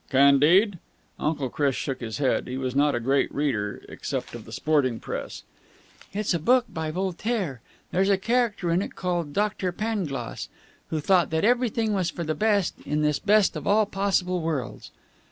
[0.09, 0.79] "'Candide'?"
[1.19, 2.47] Uncle Chris shook his head.
[2.47, 5.43] He was not a great reader, except of the sporting press.
[6.11, 7.61] "It's a book by Voltaire.
[7.91, 10.49] There's a character in it called Doctor Pangloss,
[10.89, 14.89] who thought that everything was for the best in this best of all possible worlds."